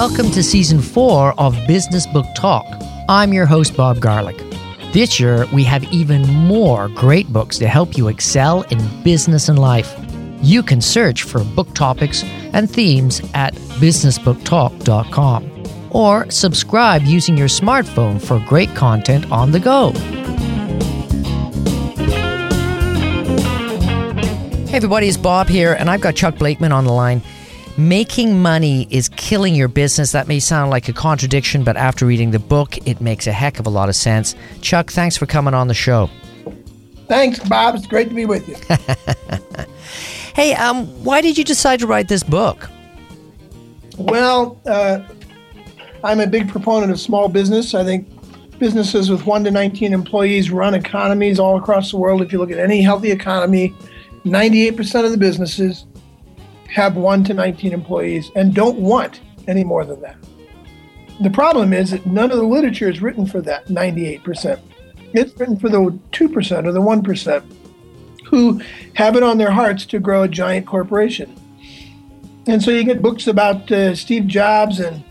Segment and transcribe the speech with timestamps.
[0.00, 2.64] Welcome to season four of Business Book Talk.
[3.06, 4.38] I'm your host, Bob Garlick.
[4.94, 9.58] This year, we have even more great books to help you excel in business and
[9.58, 9.94] life.
[10.40, 18.22] You can search for book topics and themes at businessbooktalk.com or subscribe using your smartphone
[18.22, 19.92] for great content on the go.
[24.70, 27.20] Hey, everybody, it's Bob here, and I've got Chuck Blakeman on the line.
[27.80, 30.12] Making money is killing your business.
[30.12, 33.58] That may sound like a contradiction, but after reading the book, it makes a heck
[33.58, 34.34] of a lot of sense.
[34.60, 36.10] Chuck, thanks for coming on the show.
[37.08, 37.76] Thanks, Bob.
[37.76, 38.56] It's great to be with you.
[40.34, 42.68] hey, um, why did you decide to write this book?
[43.96, 45.00] Well, uh,
[46.04, 47.72] I'm a big proponent of small business.
[47.72, 48.06] I think
[48.58, 52.20] businesses with 1 to 19 employees run economies all across the world.
[52.20, 53.74] If you look at any healthy economy,
[54.26, 55.86] 98% of the businesses
[56.72, 60.16] have 1 to 19 employees and don't want any more than that.
[61.20, 64.60] The problem is that none of the literature is written for that 98%.
[65.12, 67.56] It's written for the 2% or the 1%
[68.24, 68.60] who
[68.94, 71.34] have it on their hearts to grow a giant corporation.
[72.46, 75.04] And so you get books about uh, Steve Jobs and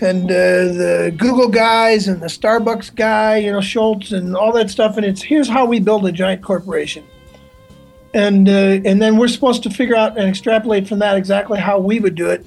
[0.00, 4.68] and uh, the Google guys and the Starbucks guy, you know, Schultz and all that
[4.68, 4.96] stuff.
[4.96, 7.04] And it's here's how we build a giant corporation
[8.14, 11.78] and uh, and then we're supposed to figure out and extrapolate from that exactly how
[11.78, 12.46] we would do it.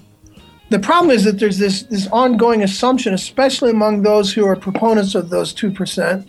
[0.69, 5.15] The problem is that there's this this ongoing assumption, especially among those who are proponents
[5.15, 6.27] of those two percent,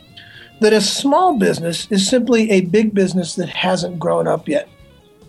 [0.61, 4.69] that a small business is simply a big business that hasn't grown up yet.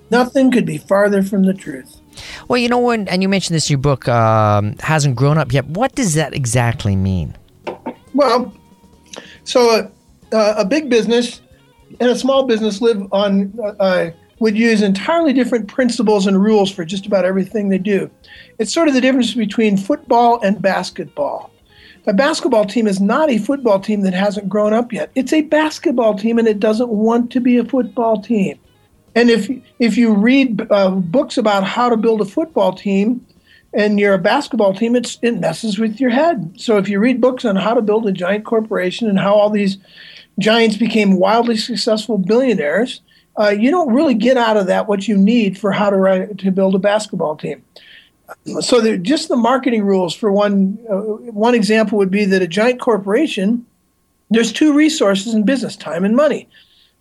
[0.09, 1.99] Nothing could be farther from the truth.
[2.47, 5.51] Well, you know when, and you mentioned this in your book, um, hasn't grown up
[5.51, 5.65] yet.
[5.65, 7.37] What does that exactly mean?
[8.13, 8.53] Well,
[9.43, 9.91] so
[10.31, 11.41] uh, a big business
[11.99, 16.71] and a small business live on uh, uh, would use entirely different principles and rules
[16.71, 18.09] for just about everything they do.
[18.59, 21.51] It's sort of the difference between football and basketball.
[22.05, 25.11] A basketball team is not a football team that hasn't grown up yet.
[25.15, 28.59] It's a basketball team and it doesn't want to be a football team.
[29.15, 33.25] And if if you read uh, books about how to build a football team,
[33.73, 36.53] and you're a basketball team, it's it messes with your head.
[36.55, 39.49] So if you read books on how to build a giant corporation and how all
[39.49, 39.77] these
[40.39, 43.01] giants became wildly successful billionaires,
[43.39, 46.37] uh, you don't really get out of that what you need for how to write,
[46.39, 47.63] to build a basketball team.
[48.59, 50.95] So just the marketing rules for one uh,
[51.31, 53.65] one example would be that a giant corporation
[54.29, 56.49] there's two resources in business time and money.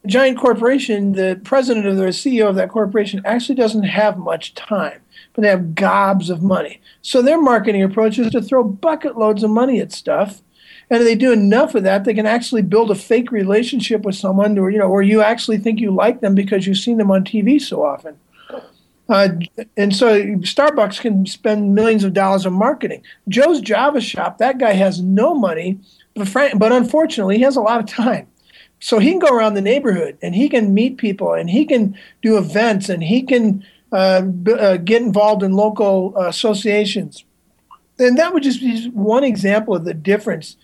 [0.04, 4.54] A giant corporation, the president or the CEO of that corporation actually doesn't have much
[4.54, 5.00] time,
[5.32, 6.80] but they have gobs of money.
[7.02, 10.42] So their marketing approach is to throw bucket loads of money at stuff
[10.88, 14.14] and if they do enough of that, they can actually build a fake relationship with
[14.14, 17.10] someone, or you know, or you actually think you like them because you've seen them
[17.10, 18.16] on TV so often.
[19.08, 19.28] Uh,
[19.76, 23.02] and so Starbucks can spend millions of dollars on marketing.
[23.28, 25.78] Joe's Java Shop, that guy has no money,
[26.14, 28.26] but, but unfortunately, he has a lot of time.
[28.80, 31.96] So he can go around the neighborhood and he can meet people and he can
[32.20, 37.24] do events and he can uh, b- uh, get involved in local uh, associations.
[37.98, 40.56] And that would just be one example of the difference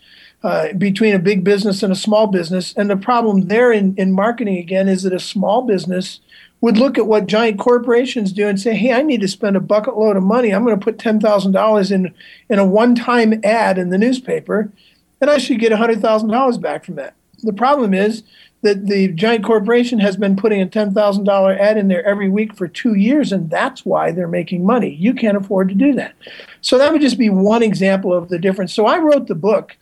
[0.43, 2.73] uh, between a big business and a small business.
[2.75, 6.19] And the problem there in, in marketing, again, is that a small business
[6.59, 9.61] would look at what giant corporations do and say, hey, I need to spend a
[9.61, 10.51] bucket load of money.
[10.51, 12.13] I'm going to put $10,000 in,
[12.49, 14.71] in a one time ad in the newspaper,
[15.19, 17.15] and I should get $100,000 back from that.
[17.41, 18.23] The problem is
[18.61, 22.67] that the giant corporation has been putting a $10,000 ad in there every week for
[22.67, 24.93] two years, and that's why they're making money.
[24.93, 26.15] You can't afford to do that.
[26.61, 28.73] So that would just be one example of the difference.
[28.73, 29.75] So I wrote the book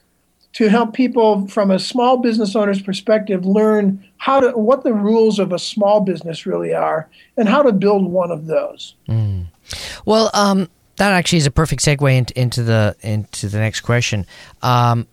[0.53, 5.39] to help people from a small business owner's perspective learn how to what the rules
[5.39, 8.95] of a small business really are and how to build one of those.
[9.07, 9.47] Mm.
[10.05, 14.25] Well, um, that actually is a perfect segue into, into the into the next question.
[14.61, 15.07] Um,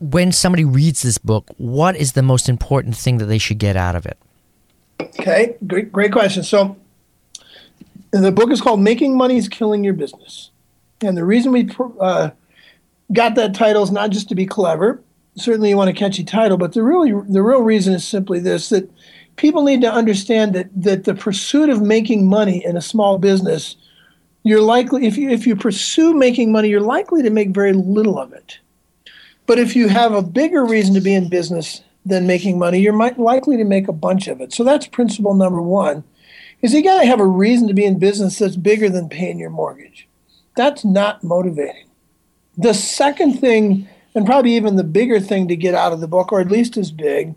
[0.00, 3.76] when somebody reads this book, what is the most important thing that they should get
[3.76, 4.16] out of it?
[5.00, 6.42] Okay, great, great question.
[6.42, 6.76] So,
[8.10, 10.50] the book is called "Making Money is Killing Your Business,"
[11.00, 11.68] and the reason we
[12.00, 12.30] uh,
[13.12, 15.02] got that title is not just to be clever.
[15.36, 18.68] Certainly, you want a catchy title, but the really the real reason is simply this:
[18.70, 18.90] that
[19.36, 23.76] people need to understand that that the pursuit of making money in a small business,
[24.42, 28.18] you're likely if you if you pursue making money, you're likely to make very little
[28.18, 28.58] of it.
[29.46, 32.92] But if you have a bigger reason to be in business than making money, you're
[32.92, 34.52] might, likely to make a bunch of it.
[34.52, 36.02] So that's principle number one:
[36.62, 39.38] is you got to have a reason to be in business that's bigger than paying
[39.38, 40.08] your mortgage.
[40.56, 41.87] That's not motivating.
[42.58, 46.32] The second thing, and probably even the bigger thing to get out of the book,
[46.32, 47.36] or at least as big,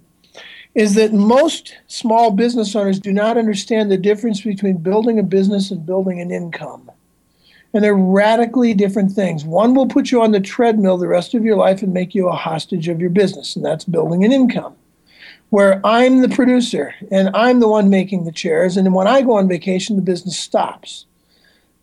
[0.74, 5.70] is that most small business owners do not understand the difference between building a business
[5.70, 6.90] and building an income.
[7.72, 9.46] And they're radically different things.
[9.46, 12.28] One will put you on the treadmill the rest of your life and make you
[12.28, 14.76] a hostage of your business, and that's building an income.
[15.52, 19.34] Where I'm the producer and I'm the one making the chairs, and when I go
[19.38, 21.06] on vacation, the business stops.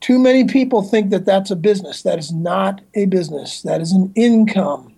[0.01, 2.03] Too many people think that that's a business.
[2.03, 4.95] That is not a business, that is an income.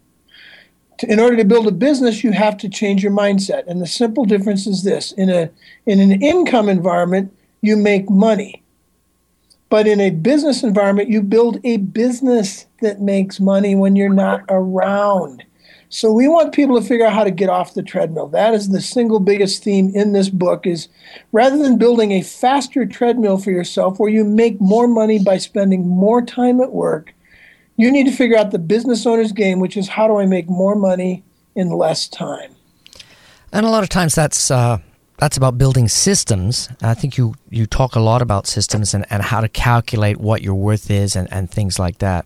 [1.08, 3.66] In order to build a business, you have to change your mindset.
[3.66, 5.48] And the simple difference is this in, a,
[5.86, 8.62] in an income environment, you make money
[9.70, 14.42] but in a business environment, you build a business that makes money when you're not
[14.48, 15.44] around.
[15.92, 18.28] So we want people to figure out how to get off the treadmill.
[18.28, 20.86] That is the single biggest theme in this book is
[21.32, 25.88] rather than building a faster treadmill for yourself where you make more money by spending
[25.88, 27.12] more time at work,
[27.76, 30.48] you need to figure out the business owner's game, which is how do I make
[30.48, 31.24] more money
[31.56, 32.54] in less time?
[33.52, 34.78] And a lot of times that's uh,
[35.20, 36.70] that's about building systems.
[36.80, 40.40] I think you, you talk a lot about systems and, and how to calculate what
[40.40, 42.24] your worth is and, and things like that.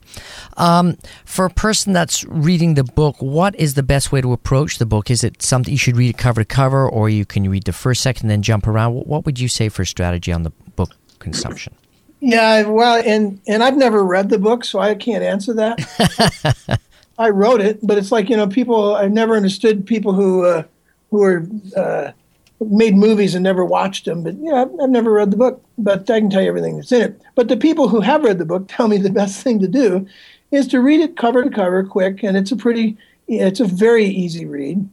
[0.56, 4.78] Um, for a person that's reading the book, what is the best way to approach
[4.78, 5.10] the book?
[5.10, 8.00] Is it something you should read cover to cover, or you can read the first
[8.00, 8.94] section and then jump around?
[8.94, 11.74] What would you say for strategy on the book consumption?
[12.20, 16.80] Yeah, well, and and I've never read the book, so I can't answer that.
[17.18, 18.94] I wrote it, but it's like you know, people.
[18.94, 20.62] I've never understood people who uh,
[21.10, 22.12] who are uh,
[22.60, 26.08] made movies and never watched them, but yeah, I've, I've never read the book, but
[26.10, 27.20] I can tell you everything that's in it.
[27.34, 30.06] But the people who have read the book tell me the best thing to do
[30.50, 32.96] is to read it cover to cover, quick, and it's a pretty,
[33.26, 34.88] it's a very easy read.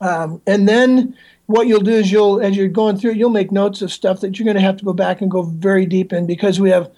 [0.00, 1.16] Um, and then
[1.46, 4.38] what you'll do is you'll, as you're going through, you'll make notes of stuff that
[4.38, 6.90] you're going to have to go back and go very deep in because we have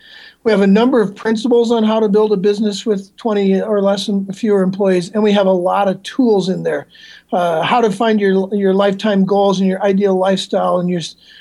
[0.47, 3.83] we have a number of principles on how to build a business with 20 or
[3.83, 6.87] less and fewer employees, and we have a lot of tools in there.
[7.33, 11.01] Uh, how to find your your lifetime goals and your ideal lifestyle, and your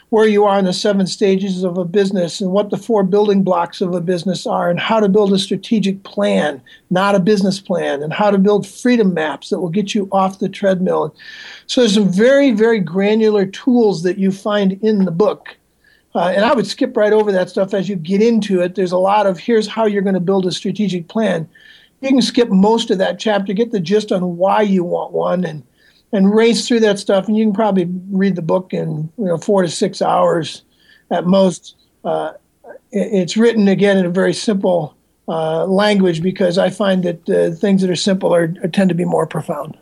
[0.10, 3.44] where you are in the seven stages of a business, and what the four building
[3.44, 6.60] blocks of a business are, and how to build a strategic plan,
[6.90, 10.40] not a business plan, and how to build freedom maps that will get you off
[10.40, 11.16] the treadmill.
[11.68, 15.56] So there's some very very granular tools that you find in the book
[16.16, 18.76] uh, and I would skip right over that stuff as you get into it.
[18.76, 21.48] There's a lot of here's how you're going to build a strategic plan.
[22.00, 25.44] You can skip most of that chapter, get the gist on why you want one,
[25.44, 25.64] and
[26.14, 27.28] and race through that stuff.
[27.28, 30.62] And you can probably read the book in you know four to six hours
[31.12, 31.76] at most.
[32.06, 32.34] Uh,
[32.92, 34.96] it's written again in a very simple
[35.28, 38.96] uh, language because I find that uh, things that are simple are, are tend to
[38.96, 39.78] be more profound.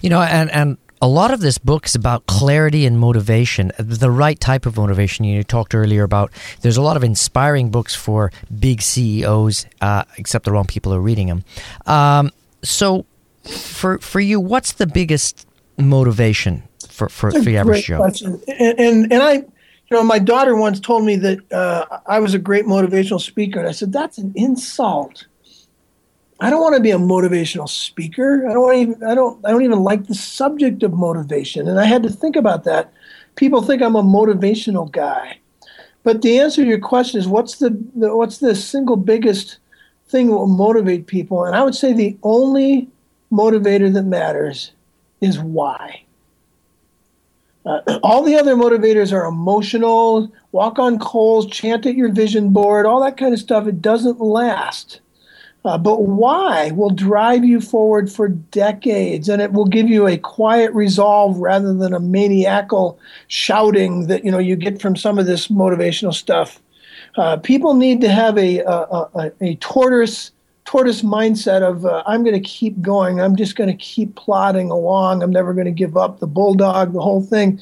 [0.00, 4.10] You know, and and a lot of this book is about clarity and motivation, the
[4.10, 5.24] right type of motivation.
[5.24, 6.30] You talked earlier about
[6.62, 11.00] there's a lot of inspiring books for big CEOs, uh, except the wrong people are
[11.00, 11.44] reading them.
[11.86, 12.30] Um,
[12.62, 13.04] so,
[13.44, 15.46] for for you, what's the biggest
[15.78, 18.02] motivation for for, for the average Joe?
[18.02, 19.46] And, and and I, you
[19.90, 23.68] know, my daughter once told me that uh, I was a great motivational speaker, and
[23.68, 25.26] I said that's an insult.
[26.38, 28.46] I don't want to be a motivational speaker.
[28.48, 31.68] I don't even I don't I don't even like the subject of motivation.
[31.68, 32.92] And I had to think about that.
[33.36, 35.38] People think I'm a motivational guy.
[36.02, 39.58] But the answer to your question is what's the, the what's the single biggest
[40.08, 41.44] thing that will motivate people?
[41.44, 42.88] And I would say the only
[43.32, 44.72] motivator that matters
[45.20, 46.02] is why.
[47.64, 52.86] Uh, all the other motivators are emotional, walk on coals, chant at your vision board,
[52.86, 53.66] all that kind of stuff.
[53.66, 55.00] It doesn't last.
[55.66, 60.16] Uh, but why will drive you forward for decades and it will give you a
[60.16, 62.96] quiet resolve rather than a maniacal
[63.26, 66.62] shouting that you know you get from some of this motivational stuff?
[67.16, 70.30] Uh, people need to have a, a, a, a tortoise
[70.66, 73.20] tortoise mindset of uh, i'm going to keep going.
[73.20, 75.22] I'm just going to keep plodding along.
[75.22, 76.20] I'm never going to give up.
[76.20, 77.60] The bulldog the whole thing.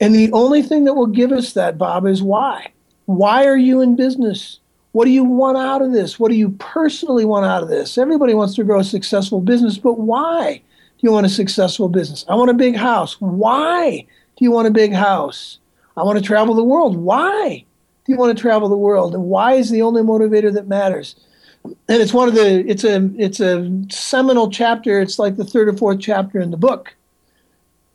[0.00, 2.70] And the only thing that will give us that bob is why.
[3.06, 4.60] Why are you in business
[4.92, 6.20] what do you want out of this?
[6.20, 7.96] What do you personally want out of this?
[7.98, 12.24] Everybody wants to grow a successful business, but why do you want a successful business?
[12.28, 13.20] I want a big house.
[13.20, 14.06] Why
[14.36, 15.58] do you want a big house?
[15.96, 16.96] I want to travel the world.
[16.96, 17.64] Why
[18.04, 19.14] do you want to travel the world?
[19.14, 21.16] And why is the only motivator that matters?
[21.64, 25.00] And it's one of the it's a it's a seminal chapter.
[25.00, 26.94] It's like the third or fourth chapter in the book.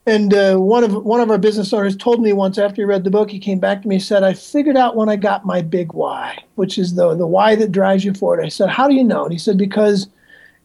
[0.08, 3.04] And uh, one of one of our business owners told me once after he read
[3.04, 5.44] the book, he came back to me and said, "I figured out when I got
[5.44, 8.88] my big why, which is the the why that drives you forward." I said, "How
[8.88, 10.08] do you know?" And he said, "Because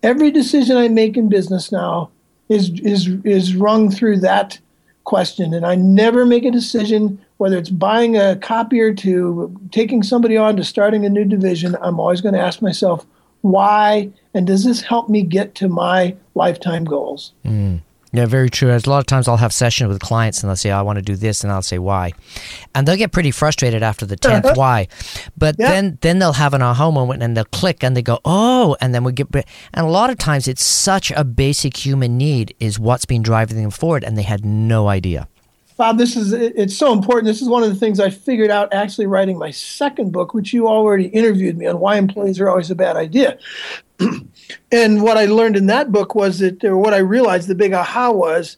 [0.02, 2.10] every decision I make in business now
[2.48, 4.60] is is is rung through that
[5.04, 10.38] question, and I never make a decision whether it's buying a copier to taking somebody
[10.38, 11.76] on to starting a new division.
[11.82, 13.06] I'm always going to ask myself."
[13.42, 17.34] Why and does this help me get to my lifetime goals?
[17.44, 17.82] Mm.
[18.16, 18.70] Yeah, very true.
[18.70, 20.98] As a lot of times I'll have sessions with clients and they'll say, I want
[20.98, 22.12] to do this, and I'll say why.
[22.76, 24.54] And they'll get pretty frustrated after the 10th Uh-huh.
[24.56, 24.88] why.
[25.36, 25.70] But Yeah.
[25.72, 28.94] then then they'll have an aha moment and they'll click and they go, oh, and
[28.94, 32.78] then we get, and a lot of times it's such a basic human need is
[32.80, 35.28] what's been driving them forward and they had no idea.
[35.84, 37.26] Bob, this is it's so important.
[37.26, 40.54] This is one of the things I figured out actually writing my second book, which
[40.54, 43.38] you already interviewed me on why employees are always a bad idea.
[44.72, 47.74] and what I learned in that book was that, or what I realized, the big
[47.74, 48.56] aha was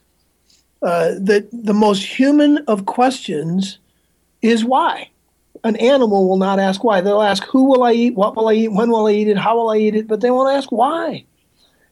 [0.83, 3.79] uh, that the most human of questions
[4.43, 5.09] is why.
[5.63, 7.01] An animal will not ask why.
[7.01, 8.13] They'll ask, who will I eat?
[8.13, 8.71] What will I eat?
[8.71, 9.37] When will I eat it?
[9.39, 10.07] How will I eat it?
[10.07, 11.25] But they won't ask why.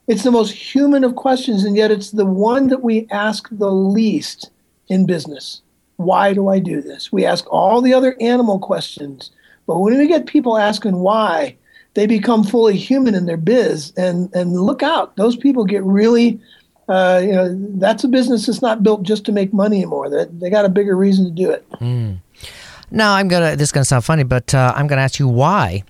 [0.06, 3.72] It's the most human of questions, and yet it's the one that we ask the
[3.72, 4.52] least
[4.94, 5.62] in business.
[5.98, 7.12] Why do I do this?
[7.12, 9.32] We ask all the other animal questions,
[9.68, 11.56] but when we get people asking why,
[11.94, 13.94] they become fully human in their biz.
[13.98, 16.40] And and look out, those people get really,
[16.88, 20.10] uh, you know, that's a business that's not built just to make money anymore.
[20.10, 21.66] They they got a bigger reason to do it.
[22.92, 23.56] Now I'm gonna.
[23.56, 25.84] This is gonna sound funny, but uh, I'm gonna ask you why.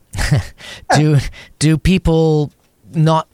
[0.95, 1.17] do
[1.59, 2.51] do people
[2.93, 3.27] not?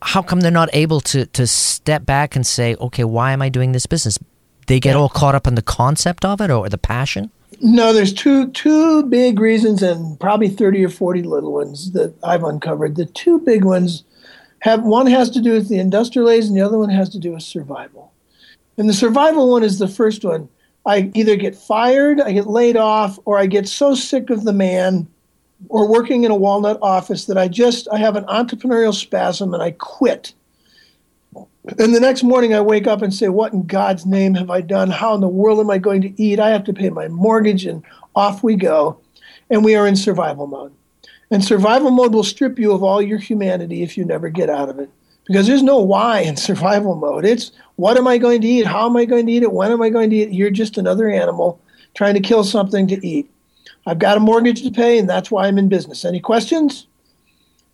[0.00, 3.48] How come they're not able to to step back and say, okay, why am I
[3.50, 4.18] doing this business?
[4.66, 7.30] They get all caught up in the concept of it or the passion.
[7.60, 12.44] No, there's two two big reasons, and probably thirty or forty little ones that I've
[12.44, 12.96] uncovered.
[12.96, 14.04] The two big ones
[14.60, 17.18] have one has to do with the industrial age, and the other one has to
[17.18, 18.12] do with survival.
[18.76, 20.48] And the survival one is the first one.
[20.86, 24.52] I either get fired, I get laid off, or I get so sick of the
[24.52, 25.06] man
[25.68, 29.62] or working in a walnut office that I just I have an entrepreneurial spasm and
[29.62, 30.34] I quit.
[31.78, 34.60] And the next morning I wake up and say, What in God's name have I
[34.60, 34.90] done?
[34.90, 36.40] How in the world am I going to eat?
[36.40, 37.84] I have to pay my mortgage and
[38.16, 38.98] off we go.
[39.48, 40.72] And we are in survival mode.
[41.30, 44.68] And survival mode will strip you of all your humanity if you never get out
[44.68, 44.90] of it.
[45.26, 47.24] Because there's no why in survival mode.
[47.24, 48.66] It's what am I going to eat?
[48.66, 49.52] How am I going to eat it?
[49.52, 50.34] When am I going to eat it?
[50.34, 51.60] You're just another animal
[51.94, 53.30] trying to kill something to eat.
[53.86, 56.04] I've got a mortgage to pay, and that's why I'm in business.
[56.04, 56.86] Any questions?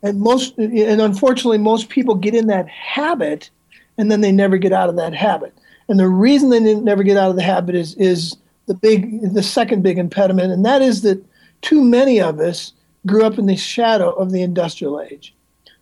[0.02, 3.50] And most, and unfortunately, most people get in that habit,
[3.98, 5.52] and then they never get out of that habit.
[5.88, 8.36] And the reason they never get out of the habit is is
[8.66, 11.22] the big, the second big impediment, and that is that
[11.62, 12.72] too many of us
[13.06, 15.34] grew up in the shadow of the industrial age.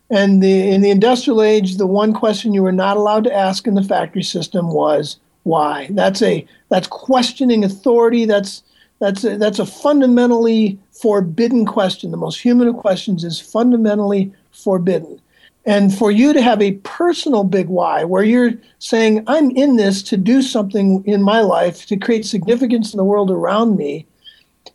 [0.09, 3.67] And the, in the industrial age, the one question you were not allowed to ask
[3.67, 5.87] in the factory system was why.
[5.91, 8.25] That's a that's questioning authority.
[8.25, 8.63] That's
[8.99, 12.11] that's a, that's a fundamentally forbidden question.
[12.11, 15.21] The most human of questions is fundamentally forbidden.
[15.67, 20.01] And for you to have a personal big why, where you're saying, I'm in this
[20.03, 24.07] to do something in my life, to create significance in the world around me,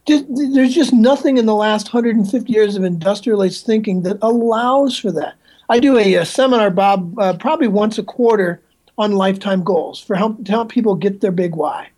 [0.06, 5.10] there's just nothing in the last 150 years of industrial age thinking that allows for
[5.12, 5.34] that.
[5.70, 8.60] I do a, a seminar, Bob, uh, probably once a quarter
[8.98, 11.88] on lifetime goals for help to help people get their big why.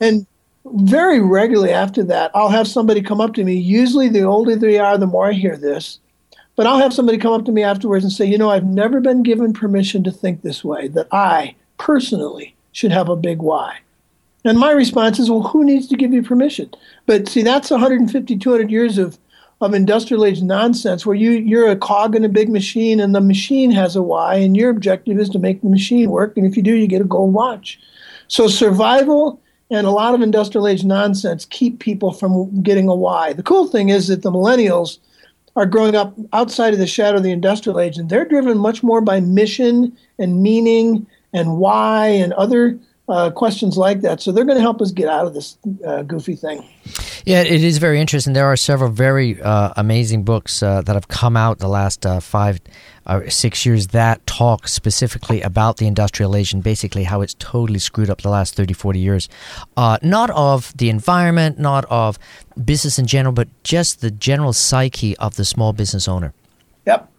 [0.00, 0.26] And
[0.66, 3.54] very regularly after that, I'll have somebody come up to me.
[3.54, 6.00] Usually, the older they are, the more I hear this.
[6.56, 9.00] But I'll have somebody come up to me afterwards and say, you know, I've never
[9.00, 13.78] been given permission to think this way, that I personally should have a big why.
[14.44, 16.70] And my response is, well, who needs to give you permission?
[17.04, 19.18] But see, that's 150, 200 years of,
[19.60, 23.20] of industrial age nonsense where you, you're a cog in a big machine and the
[23.20, 26.36] machine has a why, and your objective is to make the machine work.
[26.36, 27.78] And if you do, you get a gold watch.
[28.28, 33.32] So survival and a lot of industrial age nonsense keep people from getting a why.
[33.32, 34.98] The cool thing is that the millennials
[35.56, 38.82] are growing up outside of the shadow of the industrial age, and they're driven much
[38.82, 44.20] more by mission and meaning and why and other uh, questions like that.
[44.20, 46.68] So they're going to help us get out of this uh, goofy thing.
[47.24, 48.34] Yeah, it is very interesting.
[48.34, 52.20] There are several very uh, amazing books uh, that have come out the last uh,
[52.20, 52.60] five
[53.08, 57.78] or six years that talk specifically about the industrial age and basically how it's totally
[57.78, 59.28] screwed up the last 30, 40 years.
[59.76, 62.18] Uh, not of the environment, not of
[62.64, 66.32] business in general, but just the general psyche of the small business owner.
[66.86, 67.10] Yep.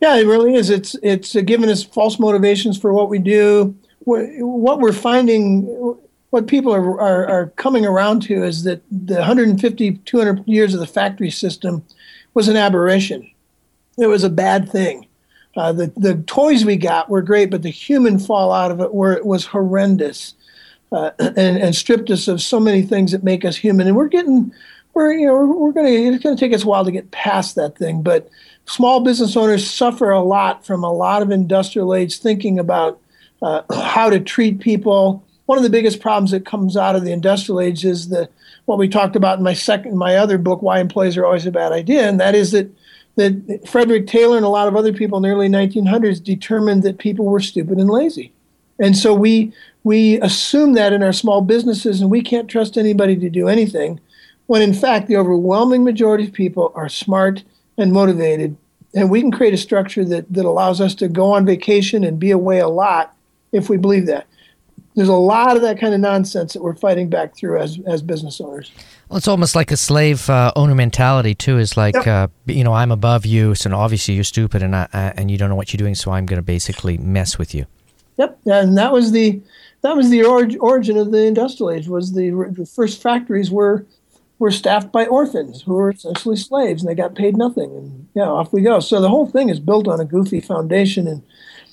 [0.00, 0.70] Yeah, it really is.
[0.70, 3.76] It's it's uh, given us false motivations for what we do.
[4.04, 5.64] What we're finding,
[6.30, 10.80] what people are, are, are coming around to is that the 150, 200 years of
[10.80, 11.84] the factory system
[12.32, 13.28] was an aberration.
[13.98, 15.07] It was a bad thing.
[15.56, 19.20] Uh, the, the toys we got were great, but the human fallout of it were,
[19.24, 20.34] was horrendous
[20.92, 23.86] uh, and, and stripped us of so many things that make us human.
[23.86, 24.52] And we're getting,
[24.94, 26.92] we're, you know, we're, we're going to, it's going to take us a while to
[26.92, 28.02] get past that thing.
[28.02, 28.28] But
[28.66, 33.00] small business owners suffer a lot from a lot of industrial age thinking about
[33.42, 35.24] uh, how to treat people.
[35.46, 38.28] One of the biggest problems that comes out of the industrial age is the
[38.66, 41.50] what we talked about in my second, my other book, Why Employees Are Always a
[41.50, 42.70] Bad Idea, and that is that
[43.18, 46.98] that Frederick Taylor and a lot of other people in the early 1900s determined that
[46.98, 48.32] people were stupid and lazy.
[48.78, 53.16] And so we we assume that in our small businesses, and we can't trust anybody
[53.16, 54.00] to do anything,
[54.46, 57.42] when in fact the overwhelming majority of people are smart
[57.76, 58.56] and motivated,
[58.94, 62.20] and we can create a structure that that allows us to go on vacation and
[62.20, 63.16] be away a lot
[63.50, 64.26] if we believe that.
[64.98, 68.02] There's a lot of that kind of nonsense that we're fighting back through as as
[68.02, 68.72] business owners.
[69.08, 71.56] Well, it's almost like a slave uh, owner mentality too.
[71.56, 72.06] Is like, yep.
[72.06, 75.38] uh, you know, I'm above you, so obviously you're stupid and I, uh, and you
[75.38, 77.66] don't know what you're doing, so I'm going to basically mess with you.
[78.16, 79.40] Yep, and that was the
[79.82, 81.86] that was the or- origin of the industrial age.
[81.86, 83.86] Was the the first factories were
[84.40, 88.28] were staffed by orphans who were essentially slaves, and they got paid nothing, and yeah,
[88.28, 88.80] off we go.
[88.80, 91.06] So the whole thing is built on a goofy foundation.
[91.06, 91.22] And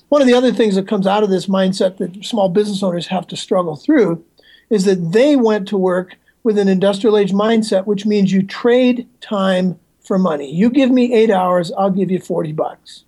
[0.09, 3.07] one of the other things that comes out of this mindset that small business owners
[3.07, 4.24] have to struggle through
[4.69, 9.07] is that they went to work with an industrial age mindset, which means you trade
[9.21, 10.51] time for money.
[10.53, 13.03] You give me eight hours, I'll give you 40 bucks.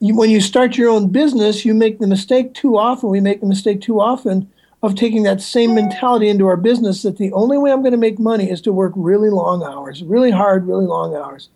[0.00, 3.08] You, when you start your own business, you make the mistake too often.
[3.08, 4.50] We make the mistake too often
[4.82, 7.98] of taking that same mentality into our business that the only way I'm going to
[7.98, 11.48] make money is to work really long hours, really hard, really long hours.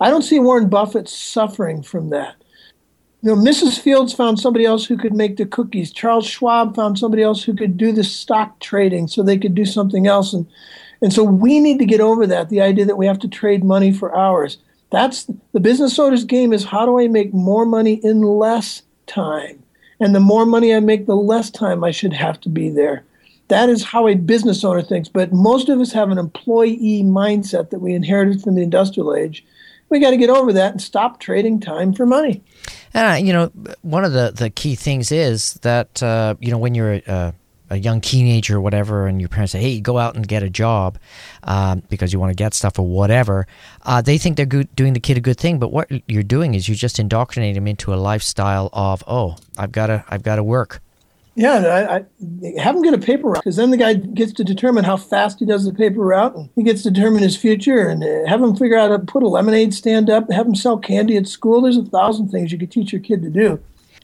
[0.00, 2.41] I don't see Warren Buffett suffering from that
[3.22, 3.78] you know, Mrs.
[3.78, 5.92] Fields found somebody else who could make the cookies.
[5.92, 9.64] Charles Schwab found somebody else who could do the stock trading so they could do
[9.64, 10.32] something else.
[10.32, 10.44] And,
[11.00, 13.62] and so we need to get over that, the idea that we have to trade
[13.62, 14.58] money for hours.
[14.90, 19.62] That's the business owner's game is how do I make more money in less time?
[20.00, 23.04] And the more money I make, the less time I should have to be there.
[23.46, 25.08] That is how a business owner thinks.
[25.08, 29.44] But most of us have an employee mindset that we inherited from the industrial age.
[29.92, 32.42] We got to get over that and stop trading time for money.
[32.94, 36.56] And uh, you know, one of the the key things is that uh, you know
[36.56, 37.34] when you're a,
[37.68, 40.48] a, young teenager or whatever, and your parents say, "Hey, go out and get a
[40.48, 40.98] job,"
[41.42, 43.46] um, because you want to get stuff or whatever,
[43.82, 45.58] uh, they think they're good, doing the kid a good thing.
[45.58, 49.72] But what you're doing is you're just indoctrinate them into a lifestyle of, "Oh, I've
[49.72, 50.80] got to, I've got to work."
[51.34, 54.44] Yeah, I, I, have him get a paper route because then the guy gets to
[54.44, 57.88] determine how fast he does the paper route, and he gets to determine his future,
[57.88, 60.54] and uh, have him figure out how to put a lemonade stand up, have him
[60.54, 61.62] sell candy at school.
[61.62, 63.62] There's a thousand things you could teach your kid to do.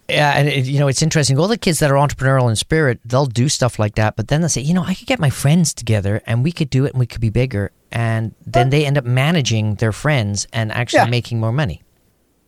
[0.08, 1.38] Yeah, and it, you know it's interesting.
[1.38, 4.40] All the kids that are entrepreneurial in spirit, they'll do stuff like that, but then
[4.40, 6.94] they say, you know, I could get my friends together, and we could do it,
[6.94, 11.00] and we could be bigger, and then they end up managing their friends and actually
[11.00, 11.10] yeah.
[11.10, 11.82] making more money.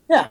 [0.08, 0.28] Yeah,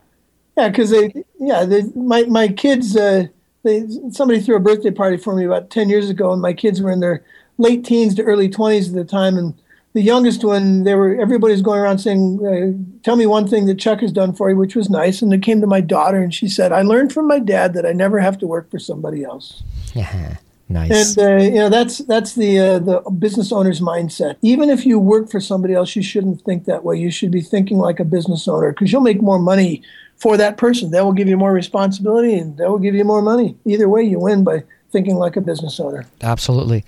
[0.56, 2.96] yeah, because they, yeah, they, my my kids.
[2.96, 3.28] Uh,
[3.62, 6.80] they, somebody threw a birthday party for me about 10 years ago, and my kids
[6.80, 7.22] were in their
[7.58, 9.36] late teens to early 20s at the time.
[9.36, 9.54] And
[9.92, 13.78] the youngest one, they were everybody's going around saying, uh, "Tell me one thing that
[13.78, 15.20] Chuck has done for you," which was nice.
[15.20, 17.84] And it came to my daughter, and she said, "I learned from my dad that
[17.84, 19.62] I never have to work for somebody else."
[19.94, 20.36] Yeah.
[20.68, 21.16] Nice.
[21.16, 24.36] And uh, you know that's that's the uh, the business owner's mindset.
[24.40, 26.96] Even if you work for somebody else, you shouldn't think that way.
[26.96, 29.82] You should be thinking like a business owner because you'll make more money
[30.20, 30.90] for that person.
[30.92, 33.56] That will give you more responsibility and that will give you more money.
[33.64, 36.06] Either way, you win by thinking like a business owner.
[36.20, 36.84] Absolutely.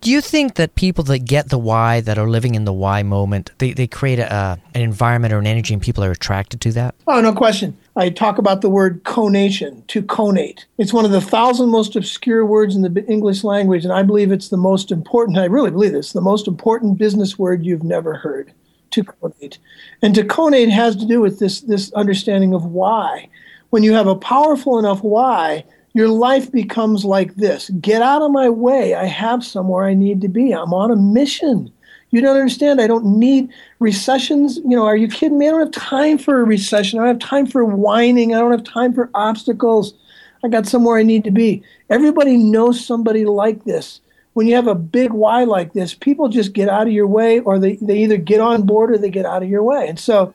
[0.00, 3.02] Do you think that people that get the why, that are living in the why
[3.02, 6.72] moment, they, they create a, an environment or an energy and people are attracted to
[6.72, 6.94] that?
[7.06, 7.76] Oh, no question.
[7.96, 10.64] I talk about the word conation, to conate.
[10.78, 14.32] It's one of the thousand most obscure words in the English language, and I believe
[14.32, 18.14] it's the most important, I really believe this, the most important business word you've never
[18.14, 18.54] heard
[18.90, 19.58] to conate.
[20.02, 23.28] And to conate has to do with this, this understanding of why.
[23.70, 28.30] When you have a powerful enough why, your life becomes like this get out of
[28.30, 28.94] my way.
[28.94, 30.52] I have somewhere I need to be.
[30.52, 31.72] I'm on a mission.
[32.10, 32.80] You don't understand.
[32.80, 34.56] I don't need recessions.
[34.58, 35.48] You know, are you kidding me?
[35.48, 36.98] I don't have time for a recession.
[36.98, 38.34] I don't have time for whining.
[38.34, 39.94] I don't have time for obstacles.
[40.42, 41.62] I got somewhere I need to be.
[41.88, 44.00] Everybody knows somebody like this
[44.32, 47.40] when you have a big why like this, people just get out of your way,
[47.40, 49.88] or they, they either get on board or they get out of your way.
[49.88, 50.34] And so,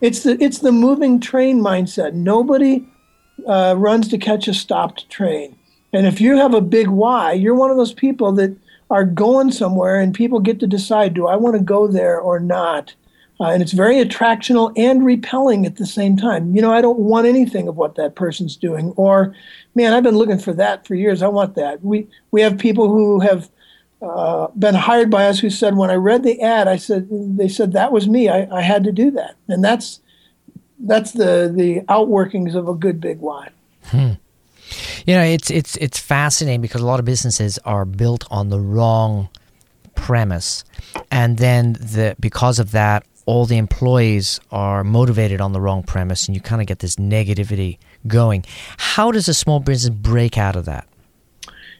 [0.00, 2.12] it's the it's the moving train mindset.
[2.12, 2.86] Nobody
[3.46, 5.56] uh, runs to catch a stopped train.
[5.92, 8.56] And if you have a big why, you're one of those people that
[8.90, 12.38] are going somewhere, and people get to decide: Do I want to go there or
[12.38, 12.94] not?
[13.38, 16.54] Uh, and it's very attractional and repelling at the same time.
[16.54, 19.34] You know, I don't want anything of what that person's doing, or
[19.74, 21.22] man, I've been looking for that for years.
[21.22, 21.84] I want that.
[21.84, 23.50] We we have people who have
[24.02, 27.48] uh, been hired by us who said, when I read the ad, I said they
[27.48, 28.28] said that was me.
[28.28, 30.00] I, I had to do that, and that's
[30.78, 33.50] that's the the outworkings of a good big why.
[33.84, 34.12] Hmm.
[35.06, 38.60] You know, it's it's it's fascinating because a lot of businesses are built on the
[38.60, 39.28] wrong
[39.94, 40.64] premise,
[41.10, 46.26] and then the because of that, all the employees are motivated on the wrong premise
[46.26, 48.44] and you kind of get this negativity going.
[48.78, 50.86] How does a small business break out of that?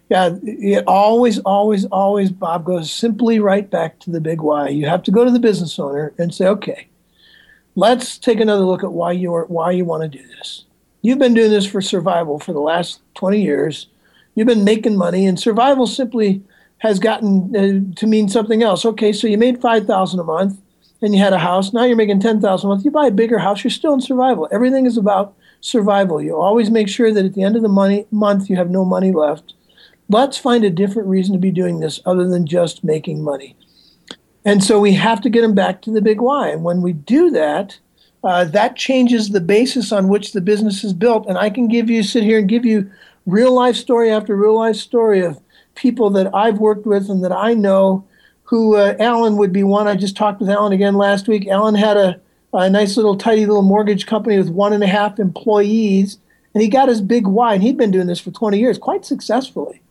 [0.08, 4.68] Yeah, it always, always, always, Bob goes simply right back to the big why.
[4.68, 6.88] You have to go to the business owner and say, okay,
[7.74, 10.64] let's take another look at why you are, why you want to do this.
[11.02, 13.88] You've been doing this for survival for the last 20 years.
[14.34, 16.42] You've been making money, and survival simply
[16.78, 18.84] has gotten uh, to mean something else.
[18.84, 20.60] Okay, so you made 5000 a month
[21.02, 21.72] and you had a house.
[21.72, 22.84] Now you're making 10000 a month.
[22.84, 24.48] You buy a bigger house, you're still in survival.
[24.50, 26.22] Everything is about survival.
[26.22, 28.84] You always make sure that at the end of the money month you have no
[28.84, 29.54] money left.
[30.08, 33.56] Let's find a different reason to be doing this other than just making money.
[34.44, 36.50] And so we have to get them back to the big why.
[36.50, 37.78] And when we do that,
[38.22, 41.26] uh, that changes the basis on which the business is built.
[41.26, 42.90] And I can give you, sit here and give you
[43.26, 45.40] real life story after real life story of
[45.74, 48.06] people that I've worked with and that I know
[48.46, 49.86] who uh, Alan would be one.
[49.86, 51.46] I just talked with Alan again last week.
[51.46, 52.20] Alan had a,
[52.52, 56.18] a nice little tidy little mortgage company with one and a half employees,
[56.54, 57.54] and he got his big why.
[57.54, 59.82] And he'd been doing this for 20 years quite successfully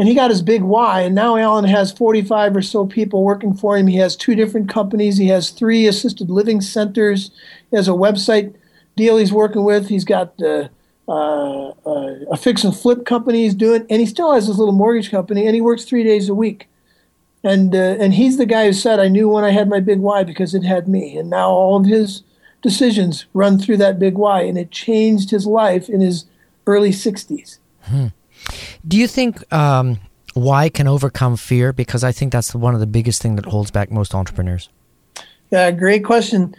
[0.00, 3.52] and he got his big why, And now Alan has 45 or so people working
[3.52, 3.86] for him.
[3.86, 5.18] He has two different companies.
[5.18, 7.30] He has three assisted living centers.
[7.70, 8.54] He has a website
[8.96, 9.90] deal he's working with.
[9.90, 10.68] He's got uh,
[11.06, 14.72] uh, uh, a fix and flip company he's doing, and he still has his little
[14.72, 15.44] mortgage company.
[15.44, 16.66] And he works three days a week.
[17.42, 20.00] And uh, and he's the guy who said, "I knew when I had my big
[20.00, 22.22] why because it had me." And now all of his
[22.62, 26.26] decisions run through that big why, and it changed his life in his
[26.66, 27.58] early 60s.
[27.82, 28.08] Hmm.
[28.86, 29.98] Do you think um,
[30.34, 31.72] why can overcome fear?
[31.72, 34.68] Because I think that's one of the biggest thing that holds back most entrepreneurs.
[35.50, 36.54] Yeah, great question.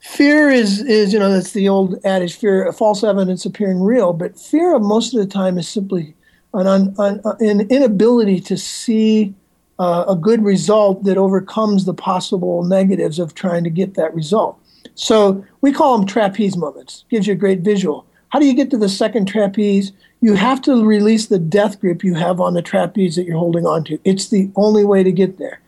[0.00, 4.12] Fear is is you know that's the old adage: fear, false evidence appearing real.
[4.12, 6.14] But fear, most of the time, is simply
[6.54, 9.34] an, un, an, an inability to see
[9.78, 14.58] uh, a good result that overcomes the possible negatives of trying to get that result.
[14.94, 17.04] So we call them trapeze moments.
[17.08, 18.06] Gives you a great visual.
[18.30, 19.92] How do you get to the second trapeze?
[20.20, 23.66] you have to release the death grip you have on the trapeze that you're holding
[23.66, 23.98] on to.
[24.04, 25.60] It's the only way to get there.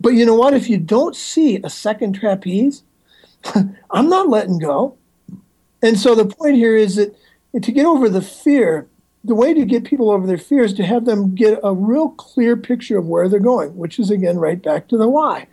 [0.00, 0.54] But you know what?
[0.54, 2.82] If you don't see a second trapeze,
[3.90, 4.96] I'm not letting go.
[5.82, 7.14] And so the point here is that
[7.62, 8.88] to get over the fear,
[9.24, 12.10] the way to get people over their fear is to have them get a real
[12.10, 15.46] clear picture of where they're going, which is again right back to the why.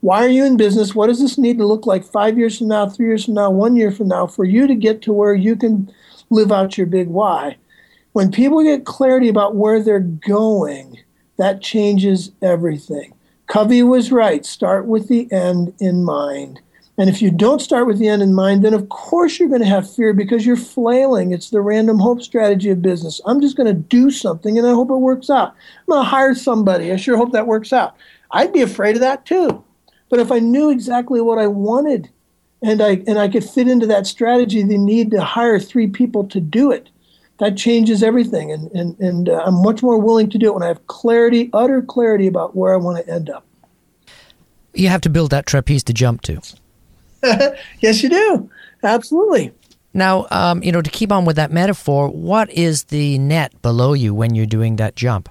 [0.00, 0.94] Why are you in business?
[0.94, 3.50] What does this need to look like five years from now, three years from now,
[3.50, 5.90] one year from now for you to get to where you can
[6.28, 7.56] live out your big why?
[8.12, 10.98] When people get clarity about where they're going,
[11.38, 13.14] that changes everything.
[13.46, 14.44] Covey was right.
[14.44, 16.60] Start with the end in mind.
[16.96, 19.60] And if you don't start with the end in mind, then of course you're going
[19.60, 21.32] to have fear because you're flailing.
[21.32, 23.20] It's the random hope strategy of business.
[23.26, 25.48] I'm just going to do something and I hope it works out.
[25.48, 26.92] I'm going to hire somebody.
[26.92, 27.96] I sure hope that works out.
[28.30, 29.64] I'd be afraid of that too.
[30.08, 32.10] But if I knew exactly what I wanted
[32.62, 36.24] and I and I could fit into that strategy, the need to hire three people
[36.28, 36.88] to do it,
[37.38, 38.52] that changes everything.
[38.52, 41.50] And, and, and uh, I'm much more willing to do it when I have clarity,
[41.52, 43.44] utter clarity about where I want to end up.
[44.72, 46.40] You have to build that trapeze to jump to.
[47.80, 48.50] yes, you do.
[48.82, 49.52] Absolutely.
[49.92, 53.92] Now, um, you know, to keep on with that metaphor, what is the net below
[53.92, 55.28] you when you're doing that jump?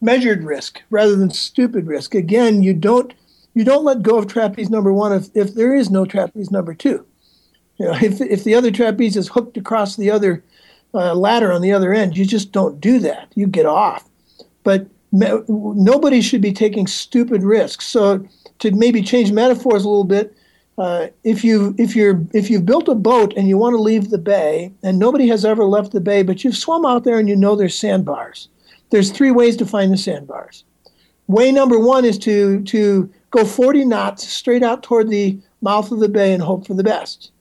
[0.00, 2.14] Measured risk rather than stupid risk.
[2.14, 3.12] Again, you don't
[3.54, 6.74] you don't let go of trapeze number one if, if there is no trapeze number
[6.74, 7.04] two.
[7.78, 10.44] You know, if if the other trapeze is hooked across the other
[10.94, 12.16] uh, ladder on the other end.
[12.16, 13.30] You just don't do that.
[13.34, 14.08] You get off.
[14.62, 17.86] But me- nobody should be taking stupid risks.
[17.86, 18.26] So
[18.60, 20.36] to maybe change metaphors a little bit,
[20.78, 24.10] uh, if you if you're if you've built a boat and you want to leave
[24.10, 27.28] the bay and nobody has ever left the bay, but you've swum out there and
[27.28, 28.48] you know there's sandbars.
[28.90, 30.64] There's three ways to find the sandbars.
[31.26, 36.00] Way number one is to to go 40 knots straight out toward the mouth of
[36.00, 37.32] the bay and hope for the best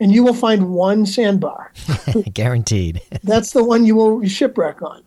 [0.00, 1.72] and you will find one sandbar.
[2.34, 3.00] Guaranteed.
[3.22, 5.02] That's the one you will shipwreck on.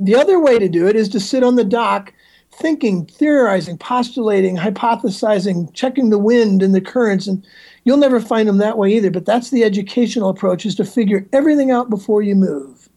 [0.00, 2.12] The other way to do it is to sit on the dock
[2.58, 7.46] thinking, theorizing, postulating, hypothesizing, checking the wind and the currents and
[7.84, 11.26] you'll never find them that way either, but that's the educational approach is to figure
[11.32, 12.88] everything out before you move.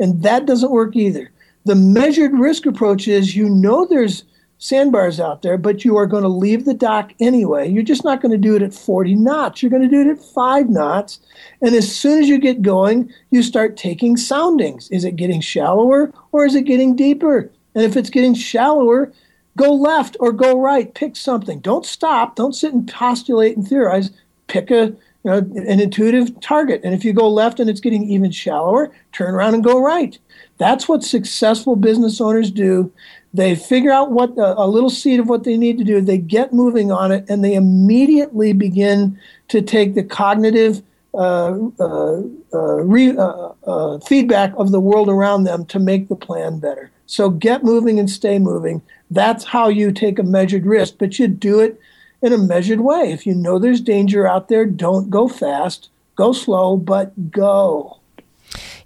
[0.00, 1.30] And that doesn't work either.
[1.64, 4.24] The measured risk approach is you know there's
[4.58, 7.68] sandbars out there, but you are going to leave the dock anyway.
[7.68, 9.62] You're just not going to do it at 40 knots.
[9.62, 11.20] You're going to do it at 5 knots.
[11.60, 14.90] And as soon as you get going, you start taking soundings.
[14.90, 17.50] Is it getting shallower or is it getting deeper?
[17.74, 19.12] And if it's getting shallower,
[19.56, 20.94] go left or go right.
[20.94, 21.60] Pick something.
[21.60, 22.36] Don't stop.
[22.36, 24.10] Don't sit and postulate and theorize.
[24.46, 26.82] Pick a you know, an intuitive target.
[26.84, 30.18] And if you go left and it's getting even shallower, turn around and go right.
[30.58, 32.92] That's what successful business owners do.
[33.32, 36.00] They figure out what a little seed of what they need to do.
[36.00, 40.82] They get moving on it, and they immediately begin to take the cognitive
[41.14, 46.16] uh, uh, uh re, uh, uh, feedback of the world around them to make the
[46.16, 46.90] plan better.
[47.06, 48.82] So get moving and stay moving.
[49.10, 51.80] That's how you take a measured risk, but you do it
[52.22, 53.12] in a measured way.
[53.12, 55.90] If you know there's danger out there, don't go fast.
[56.16, 57.98] Go slow, but go.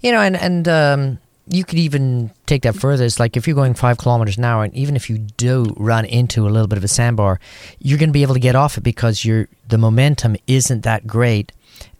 [0.01, 3.05] You know, and and um, you could even take that further.
[3.05, 6.05] It's like if you're going five kilometers an hour, and even if you do run
[6.05, 7.39] into a little bit of a sandbar,
[7.79, 11.07] you're going to be able to get off it because your the momentum isn't that
[11.07, 11.53] great,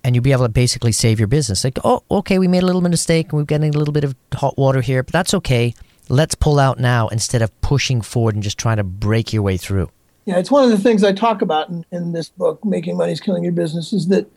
[0.03, 1.65] and you'll be able to basically save your business.
[1.65, 4.15] Like, oh, okay, we made a little mistake, and we're getting a little bit of
[4.35, 5.75] hot water here, but that's okay.
[6.09, 9.57] Let's pull out now instead of pushing forward and just trying to break your way
[9.57, 9.91] through.
[10.25, 13.13] Yeah, it's one of the things I talk about in, in this book, Making Money
[13.13, 14.31] is Killing Your Business, is that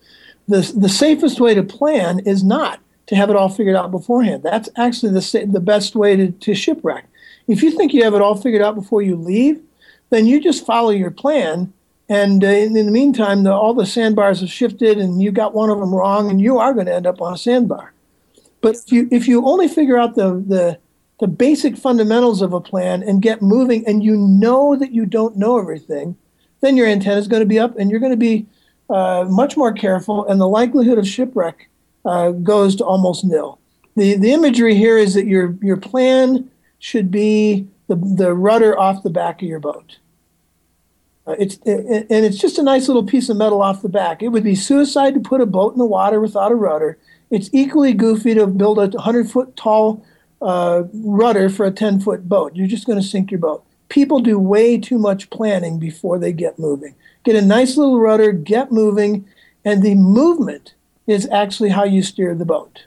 [0.48, 4.44] the, the safest way to plan is not to have it all figured out beforehand.
[4.44, 7.06] That's actually the, the best way to, to shipwreck.
[7.48, 9.62] If you think you have it all figured out before you leave,
[10.10, 11.74] then you just follow your plan.
[12.08, 15.70] And uh, in, the meantime, the, all the sandbars have shifted and you got one
[15.70, 17.94] of them wrong, and you are going to end up on a sandbar.
[18.62, 20.80] But if you, if you only figure out the, the,
[21.22, 25.38] the basic fundamentals of a plan and get moving, and you know that you don't
[25.38, 26.18] know everything,
[26.62, 28.48] then your antenna is going to be up and you're going to be
[28.90, 31.70] uh, much more careful, and the likelihood of shipwreck
[32.06, 33.60] uh, goes to almost nil.
[33.96, 39.04] The, the imagery here is that your, your plan should be the, the rudder off
[39.04, 40.00] the back of your boat.
[41.28, 44.24] Uh, it's it, and it's just a nice little piece of metal off the back.
[44.24, 46.98] It would be suicide to put a boat in the water without a rudder.
[47.30, 50.04] It's equally goofy to build a 100 foot tall
[50.42, 52.56] uh, rudder for a 10 foot boat.
[52.56, 53.64] You're just going to sink your boat.
[53.90, 56.96] People do way too much planning before they get moving.
[57.24, 59.28] Get a nice little rudder, get moving,
[59.66, 60.74] and the movement
[61.08, 62.86] is actually how you steer the boat.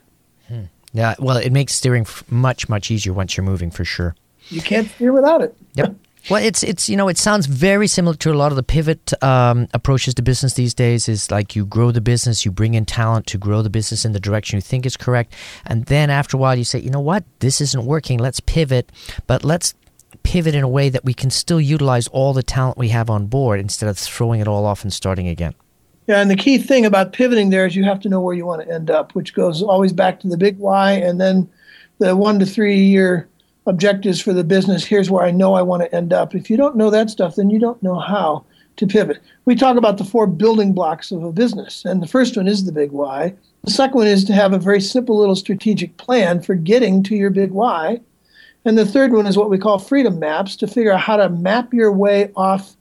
[0.49, 0.65] Hmm.
[0.93, 4.15] Yeah, well, it makes steering much much easier once you're moving for sure.
[4.49, 5.57] You can't steer without it.
[5.75, 5.95] Yep.
[6.31, 9.13] Well, it's it's you know it sounds very similar to a lot of the pivot
[9.23, 11.09] um, approaches to business these days.
[11.09, 14.13] Is like you grow the business, you bring in talent to grow the business in
[14.13, 15.35] the direction you think is correct,
[15.67, 18.19] and then after a while you say, you know what, this isn't working.
[18.19, 18.91] Let's pivot,
[19.27, 19.75] but let's
[20.23, 23.27] pivot in a way that we can still utilize all the talent we have on
[23.27, 25.55] board instead of throwing it all off and starting again.
[26.07, 28.47] Yeah, and the key thing about pivoting there is you have to know where you
[28.47, 31.51] want to end up, which goes always back to the big why and then
[31.99, 33.29] the one to three year
[33.67, 34.85] objectives for the business.
[34.85, 36.35] Here's where I know I want to end up.
[36.35, 38.45] If you don't know that stuff, then you don't know how
[38.77, 39.21] to pivot.
[39.45, 42.65] We talk about the four building blocks of a business, and the first one is
[42.65, 43.35] the big why.
[43.63, 47.17] The second one is to have a very simple little strategic plan for getting to
[47.17, 48.01] your big why.
[48.67, 51.29] And the third one is what we call freedom maps to figure out how to
[51.29, 52.77] map your way off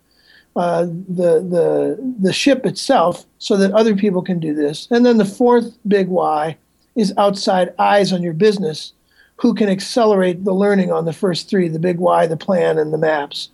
[0.55, 4.87] uh, the, the, the ship itself so that other people can do this.
[4.91, 6.57] And then the fourth big why
[6.95, 8.93] is outside eyes on your business
[9.37, 12.93] who can accelerate the learning on the first three the big why, the plan, and
[12.93, 13.49] the maps.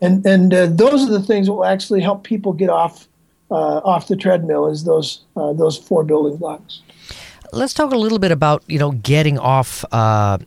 [0.00, 3.08] And, and uh, those are the things that will actually help people get off,
[3.50, 6.82] uh, off the treadmill is those, uh, those four building blocks.
[7.52, 10.38] Let's talk a little bit about you know getting off uh,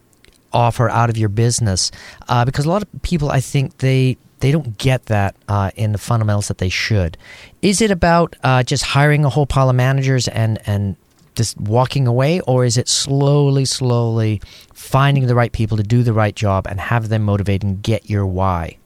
[0.53, 1.91] off or out of your business
[2.29, 5.93] uh, because a lot of people I think they they don't get that uh, in
[5.93, 7.17] the fundamentals that they should.
[7.61, 10.95] Is it about uh, just hiring a whole pile of managers and and
[11.35, 14.41] just walking away, or is it slowly, slowly
[14.73, 18.09] finding the right people to do the right job and have them motivate and get
[18.09, 18.77] your why?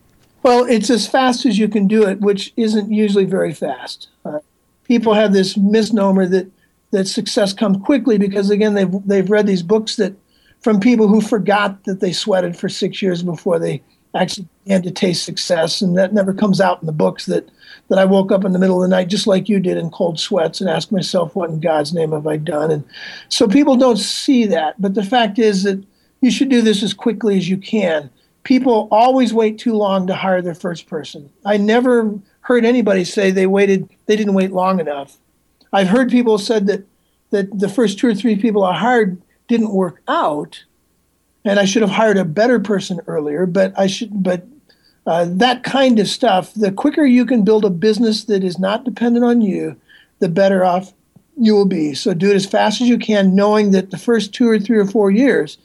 [0.44, 4.10] Well, it's as fast as you can do it, which isn't usually very fast.
[4.24, 4.40] Uh,
[4.84, 6.52] people have this misnomer that
[6.92, 10.14] that success comes quickly because again they've they've read these books that
[10.62, 13.82] from people who forgot that they sweated for six years before they
[14.16, 15.82] actually began to taste success.
[15.82, 17.50] And that never comes out in the books that,
[17.90, 19.90] that I woke up in the middle of the night, just like you did in
[19.92, 22.72] cold sweats, and asked myself, what in God's name have I done?
[22.72, 22.84] And
[23.30, 24.82] so people don't see that.
[24.82, 25.84] But the fact is that
[26.22, 28.10] you should do this as quickly as you can.
[28.44, 31.30] People always wait too long to hire their first person.
[31.46, 35.18] I never heard anybody say they waited, they didn't wait long enough.
[35.74, 36.86] I've heard people said that
[37.32, 40.64] that the first two or three people I hired didn't work out,
[41.44, 43.46] and I should have hired a better person earlier.
[43.46, 44.46] But I should, but
[45.06, 46.54] uh, that kind of stuff.
[46.54, 49.76] The quicker you can build a business that is not dependent on you,
[50.20, 50.94] the better off
[51.38, 51.94] you will be.
[51.94, 54.78] So do it as fast as you can, knowing that the first two or three
[54.78, 55.58] or four years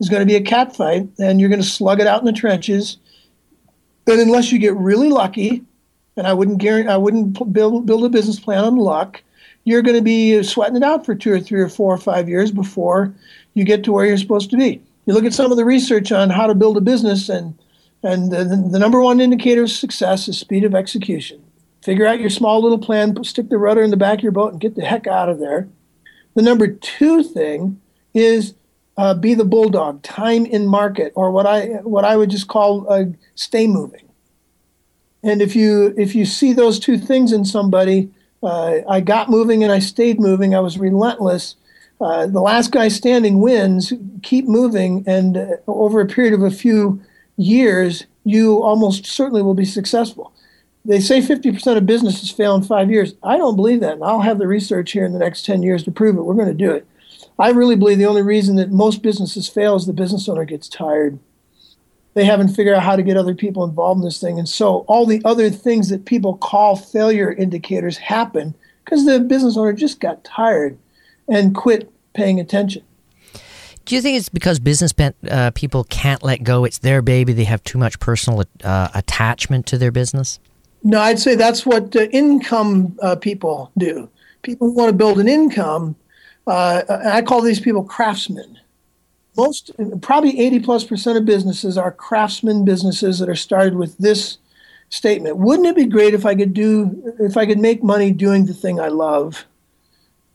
[0.00, 2.26] is going to be a cat fight, and you're going to slug it out in
[2.26, 2.96] the trenches.
[4.06, 5.62] But unless you get really lucky,
[6.16, 9.22] and I wouldn't guarantee, I wouldn't build build a business plan on luck
[9.64, 12.28] you're going to be sweating it out for two or three or four or five
[12.28, 13.14] years before
[13.54, 14.82] you get to where you're supposed to be.
[15.06, 17.56] You look at some of the research on how to build a business, and
[18.02, 21.42] and the, the number one indicator of success is speed of execution.
[21.82, 24.52] Figure out your small little plan, stick the rudder in the back of your boat,
[24.52, 25.68] and get the heck out of there.
[26.34, 27.80] The number two thing
[28.14, 28.54] is
[28.96, 32.90] uh, be the bulldog, time in market, or what I what I would just call
[32.92, 34.08] uh, stay moving.
[35.22, 38.10] And if you if you see those two things in somebody,
[38.42, 40.54] uh, I got moving and I stayed moving.
[40.54, 41.56] I was relentless.
[42.00, 43.92] Uh, the last guy standing wins.
[44.22, 47.00] Keep moving, and uh, over a period of a few
[47.40, 50.32] years, you almost certainly will be successful.
[50.84, 53.14] they say 50% of businesses fail in five years.
[53.22, 53.94] I don't believe that.
[53.94, 56.22] And I'll have the research here in the next 10 years to prove it.
[56.22, 56.86] We're going to do it.
[57.38, 60.68] I really believe the only reason that most businesses fail is the business owner gets
[60.68, 61.18] tired.
[62.14, 64.38] They haven't figured out how to get other people involved in this thing.
[64.38, 69.56] And so all the other things that people call failure indicators happen because the business
[69.56, 70.78] owner just got tired
[71.28, 72.82] and quit paying attention.
[73.84, 74.92] Do you think it's because business
[75.28, 76.64] uh, people can't let go?
[76.64, 77.32] It's their baby.
[77.32, 80.38] They have too much personal uh, attachment to their business.
[80.82, 84.08] No, I'd say that's what uh, income uh, people do.
[84.42, 85.96] People who want to build an income.
[86.46, 88.58] Uh, I call these people craftsmen.
[89.36, 94.38] Most, probably 80 plus percent of businesses are craftsmen businesses that are started with this
[94.88, 95.36] statement.
[95.36, 98.54] Wouldn't it be great if I could do, if I could make money doing the
[98.54, 99.44] thing I love?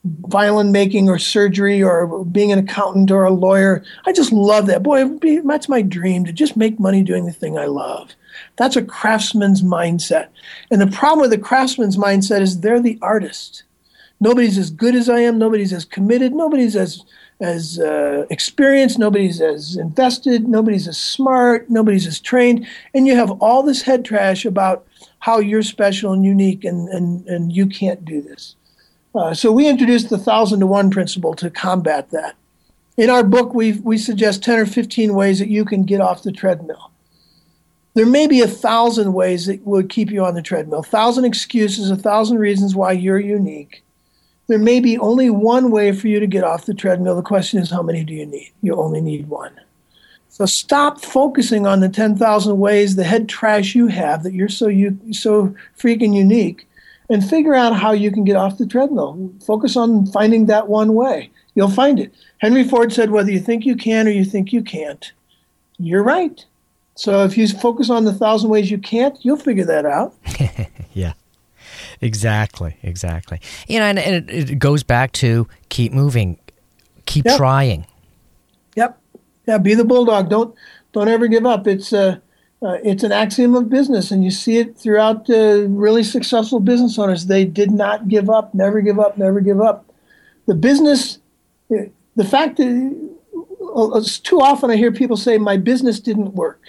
[0.06, 3.84] Violin making or surgery or being an accountant or a lawyer.
[4.06, 4.84] I just love that.
[4.84, 8.12] Boy, be, that's my dream to just make money doing the thing I love.
[8.58, 10.28] That's a craftsman's mindset.
[10.70, 13.64] And the problem with the craftsman's mindset is they're the artist.
[14.20, 15.38] Nobody's as good as I am.
[15.38, 16.34] Nobody's as committed.
[16.34, 17.04] Nobody's as
[17.42, 18.98] as uh, experienced.
[18.98, 20.48] Nobody's as invested.
[20.48, 21.70] Nobody's as smart.
[21.70, 22.66] Nobody's as trained.
[22.94, 24.86] And you have all this head trash about
[25.20, 28.56] how you're special and unique, and and and you can't do this.
[29.16, 32.36] Uh, so we introduced the thousand to one principle to combat that.
[32.98, 36.24] In our book, we we suggest ten or fifteen ways that you can get off
[36.24, 36.92] the treadmill.
[37.94, 41.24] There may be a thousand ways that would keep you on the treadmill, a thousand
[41.24, 43.84] excuses, a thousand reasons why you're unique.
[44.48, 47.16] There may be only one way for you to get off the treadmill.
[47.16, 48.52] The question is, how many do you need?
[48.62, 49.60] You only need one.
[50.28, 54.68] So stop focusing on the 10,000 ways, the head trash you have that you're so
[54.68, 56.68] you so freaking unique
[57.10, 59.32] and figure out how you can get off the treadmill.
[59.46, 61.30] Focus on finding that one way.
[61.54, 62.14] You'll find it.
[62.40, 65.12] Henry Ford said, whether you think you can or you think you can't,
[65.78, 66.46] you're right.
[66.96, 70.14] So if you focus on the thousand ways you can't, you'll figure that out.
[70.94, 71.14] yeah.
[72.02, 73.40] Exactly, exactly.
[73.68, 76.38] You know, and, and it, it, goes back to keep moving,
[77.06, 77.38] keep yep.
[77.38, 77.86] trying.
[78.76, 79.00] Yep.
[79.48, 80.30] Yeah, be the bulldog.
[80.30, 80.56] Don't
[80.92, 81.68] don't ever give up.
[81.68, 82.20] It's uh
[82.66, 86.98] uh, it's an axiom of business, and you see it throughout uh, really successful business
[86.98, 87.28] owners.
[87.28, 89.86] They did not give up, never give up, never give up.
[90.48, 91.20] The business,
[91.70, 93.12] the fact that
[93.76, 96.62] uh, too often I hear people say, My business didn't work.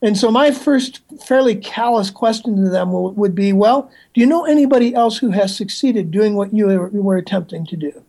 [0.00, 4.46] And so my first fairly callous question to them would be, Well, do you know
[4.46, 8.02] anybody else who has succeeded doing what you were attempting to do?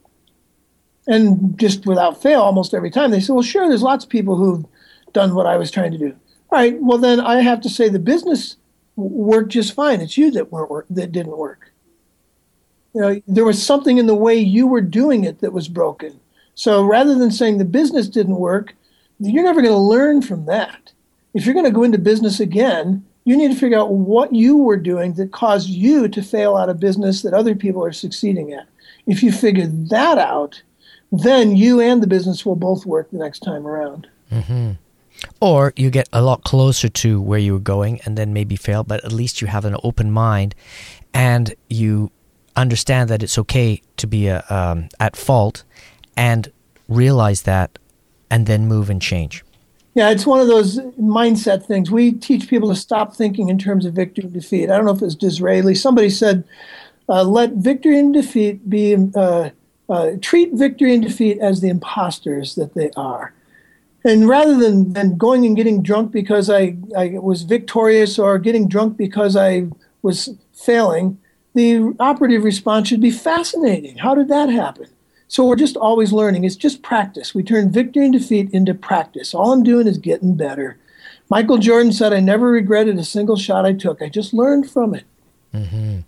[1.08, 4.38] And just without fail, almost every time they say, Well, sure, there's lots of people
[4.38, 4.66] who've
[5.12, 6.16] done what I was trying to do.
[6.54, 6.80] All right.
[6.80, 8.58] Well, then I have to say the business
[8.96, 10.02] worked just fine.
[10.02, 11.72] It's you that weren't work, that didn't work.
[12.94, 16.20] You know, there was something in the way you were doing it that was broken.
[16.54, 18.76] So rather than saying the business didn't work,
[19.20, 20.92] you're never going to learn from that.
[21.34, 24.56] If you're going to go into business again, you need to figure out what you
[24.56, 28.54] were doing that caused you to fail out of business that other people are succeeding
[28.54, 28.68] at.
[29.08, 30.62] If you figure that out,
[31.12, 34.08] then you and the business will both work the next time around.
[34.32, 34.74] Mm-hmm.
[35.40, 38.84] Or you get a lot closer to where you were going and then maybe fail,
[38.84, 40.56] but at least you have an open mind
[41.14, 42.12] and you
[42.56, 45.64] understand that it's okay to be a, um, at fault
[46.16, 46.52] and
[46.88, 47.80] realize that
[48.30, 49.44] and then move and change.
[49.96, 51.92] Yeah, it's one of those mindset things.
[51.92, 54.72] We teach people to stop thinking in terms of victory and defeat.
[54.72, 55.76] I don't know if it's Disraeli.
[55.76, 56.44] Somebody said,
[57.08, 59.52] uh, let victory and defeat be, uh,
[59.90, 63.34] uh, treat victory and defeat as the imposters that they are
[64.04, 68.68] and rather than, than going and getting drunk because I, I was victorious or getting
[68.68, 69.68] drunk because I
[70.02, 71.20] was failing,
[71.54, 73.98] the operative response should be fascinating.
[73.98, 74.88] How did that happen?
[75.28, 76.44] So we're just always learning.
[76.44, 77.34] It's just practice.
[77.34, 79.34] We turn victory and defeat into practice.
[79.34, 80.78] All I'm doing is getting better.
[81.30, 84.02] Michael Jordan said, I never regretted a single shot I took.
[84.02, 85.06] I just learned from it.
[85.54, 86.00] Mm-hmm.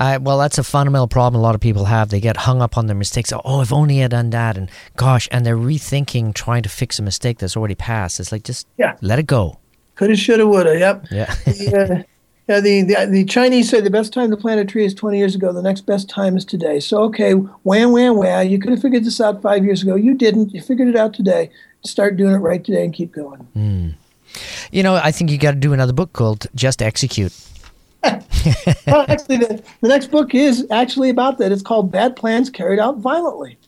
[0.00, 2.08] Uh, well, that's a fundamental problem a lot of people have.
[2.08, 3.34] They get hung up on their mistakes.
[3.44, 6.98] Oh, if only I had done that, and gosh, and they're rethinking trying to fix
[6.98, 8.18] a mistake that's already passed.
[8.18, 8.96] It's like just yeah.
[9.02, 9.58] let it go.
[9.96, 10.78] Coulda, shoulda, woulda.
[10.78, 11.06] Yep.
[11.10, 11.34] Yeah.
[11.44, 12.02] the, uh,
[12.48, 12.60] yeah.
[12.60, 15.34] The, the the Chinese say the best time to plant a tree is 20 years
[15.34, 15.52] ago.
[15.52, 16.80] The next best time is today.
[16.80, 18.48] So okay, wham, wham, wham.
[18.48, 19.96] You could have figured this out five years ago.
[19.96, 20.54] You didn't.
[20.54, 21.50] You figured it out today.
[21.84, 23.46] Start doing it right today and keep going.
[23.54, 23.94] Mm.
[24.72, 27.34] You know, I think you got to do another book called Just Execute.
[28.02, 31.52] Well, actually, the, the, next book is actually about that.
[31.52, 33.58] It's called Bad Plans Carried Out Violently.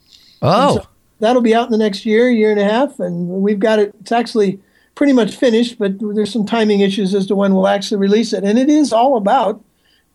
[0.41, 0.77] Oh.
[0.77, 0.87] So
[1.21, 2.99] that'll be out in the next year, year and a half.
[2.99, 4.61] And we've got it, it's actually
[4.95, 8.45] pretty much finished, but there's some timing issues as to when we'll actually release it.
[8.45, 9.63] And it is all about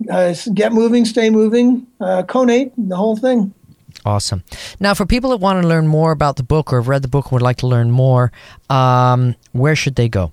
[0.09, 3.53] uh, get moving, stay moving, uh, conate, the whole thing.
[4.05, 4.43] Awesome.
[4.79, 7.07] Now, for people that want to learn more about the book or have read the
[7.07, 8.31] book and would like to learn more,
[8.69, 10.31] um, where should they go?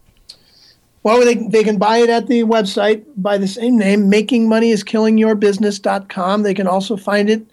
[1.05, 6.43] Well, they, they can buy it at the website by the same name, makingmoneyis.killingyourbusiness.com.
[6.43, 7.47] They can also find it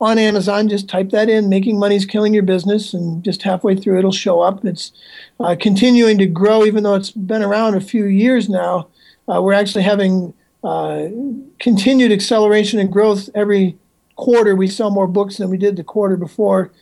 [0.00, 0.68] on Amazon.
[0.68, 4.10] Just type that in, Making Money is Killing Your Business, and just halfway through it'll
[4.10, 4.64] show up.
[4.64, 4.90] It's
[5.38, 8.88] uh, continuing to grow, even though it's been around a few years now.
[9.32, 10.34] Uh, we're actually having
[10.64, 11.04] uh,
[11.60, 13.76] continued acceleration and growth every
[14.16, 14.56] quarter.
[14.56, 16.72] We sell more books than we did the quarter before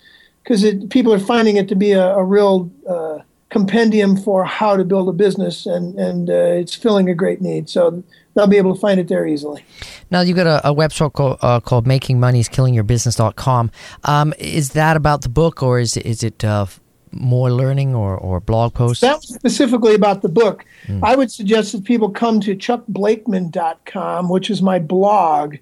[0.43, 3.19] because people are finding it to be a, a real uh,
[3.55, 7.71] compendium for how to build a business, and and uh, it's filling a great need.
[7.71, 8.03] So
[8.35, 9.65] they'll be able to find it there easily.
[10.11, 13.71] Now you've got a, a website called, uh, called makingmoneyiskillingyourbusiness.com.
[14.03, 16.67] Um, is that about the book, or is is it uh,
[17.13, 19.03] more learning or, or blog posts?
[19.03, 20.65] That was specifically about the book.
[20.89, 21.01] Mm.
[21.05, 25.57] I would suggest that people come to chuckblakeman.com, which is my blog.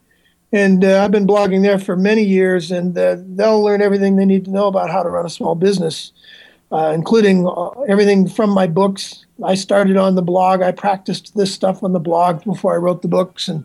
[0.55, 4.27] And uh, I've been blogging there for many years, and uh, they'll learn everything they
[4.27, 6.13] need to know about how to run a small business
[6.73, 9.27] uh, including uh, everything from my books.
[9.45, 10.63] I started on the blog.
[10.63, 13.65] I practiced this stuff on the blog before I wrote the books, and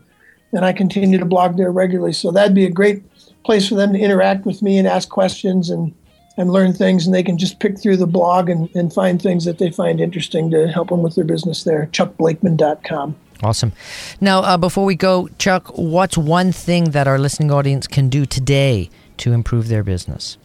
[0.52, 2.12] then I continue to blog there regularly.
[2.12, 3.02] So that'd be a great
[3.44, 5.94] place for them to interact with me and ask questions and
[6.36, 9.44] and learn things, and they can just pick through the blog and, and find things
[9.44, 11.88] that they find interesting to help them with their business there.
[11.92, 13.16] ChuckBlakeman.com.
[13.42, 13.72] Awesome.
[14.20, 18.24] Now, uh, before we go, Chuck, what's one thing that our listening audience can do
[18.24, 20.38] today to improve their business?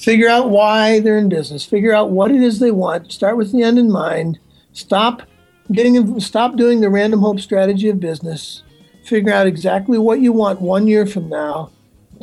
[0.00, 3.52] Figure out why they're in business, figure out what it is they want, start with
[3.52, 4.38] the end in mind,
[4.72, 5.22] stop
[5.70, 8.62] getting stop doing the random hope strategy of business,
[9.04, 11.70] figure out exactly what you want one year from now,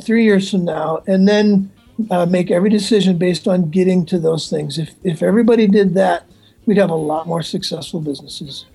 [0.02, 1.70] three years from now, and then
[2.10, 4.78] uh, make every decision based on getting to those things.
[4.78, 6.24] If if everybody did that,
[6.66, 8.66] we'd have a lot more successful businesses.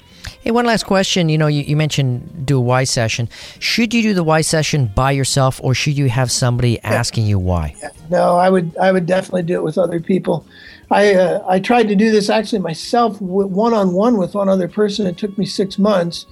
[0.44, 1.30] Hey, one last question.
[1.30, 3.30] You know, you, you mentioned do a why session.
[3.60, 7.40] Should you do the why session by yourself, or should you have somebody asking you
[7.40, 7.78] why?
[8.10, 8.76] No, I would.
[8.76, 10.46] I would definitely do it with other people.
[10.92, 14.68] I uh, I tried to do this actually myself, one on one with one other
[14.68, 15.08] person.
[15.08, 16.26] It took me six months,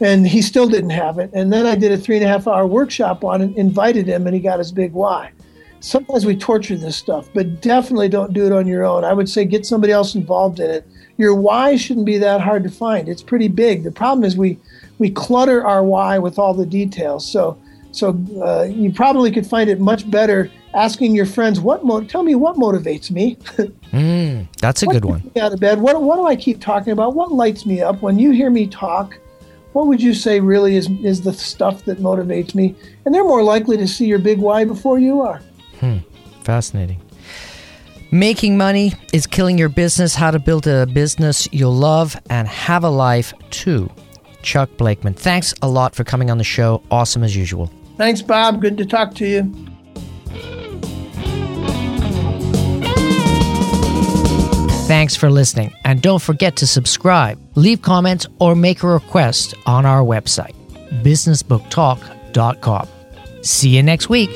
[0.00, 1.30] and he still didn't have it.
[1.32, 4.28] And then I did a three and a half hour workshop on it, invited him,
[4.28, 5.32] and he got his big why.
[5.80, 9.02] Sometimes we torture this stuff, but definitely don't do it on your own.
[9.02, 10.86] I would say get somebody else involved in it
[11.16, 13.08] your why shouldn't be that hard to find.
[13.08, 13.82] It's pretty big.
[13.82, 14.58] The problem is we
[14.98, 17.30] we clutter our why with all the details.
[17.30, 17.58] So
[17.92, 22.22] so uh, you probably could find it much better asking your friends what mo- tell
[22.22, 23.36] me what motivates me.
[23.92, 25.30] mm, that's a good one.
[25.38, 25.80] Out of bed.
[25.80, 27.14] What what do I keep talking about?
[27.14, 29.18] What lights me up when you hear me talk?
[29.74, 32.74] What would you say really is is the stuff that motivates me?
[33.04, 35.42] And they're more likely to see your big why before you are.
[35.78, 35.98] Hmm.
[36.42, 37.00] Fascinating.
[38.14, 40.14] Making money is killing your business.
[40.14, 43.90] How to build a business you'll love and have a life too.
[44.42, 46.82] Chuck Blakeman, thanks a lot for coming on the show.
[46.90, 47.70] Awesome as usual.
[47.96, 48.60] Thanks, Bob.
[48.60, 49.50] Good to talk to you.
[54.86, 55.72] Thanks for listening.
[55.86, 60.54] And don't forget to subscribe, leave comments, or make a request on our website,
[61.02, 62.88] businessbooktalk.com.
[63.42, 64.28] See you next week.